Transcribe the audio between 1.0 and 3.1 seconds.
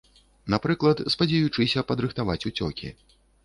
спадзеючыся падрыхтаваць уцёкі.